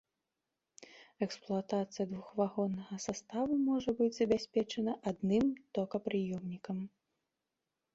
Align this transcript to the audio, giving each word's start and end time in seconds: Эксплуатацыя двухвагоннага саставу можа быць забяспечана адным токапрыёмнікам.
Эксплуатацыя 1.25 2.05
двухвагоннага 2.15 2.95
саставу 3.05 3.53
можа 3.69 3.89
быць 4.03 4.11
забяспечана 4.21 4.99
адным 5.17 5.45
токапрыёмнікам. 5.77 6.77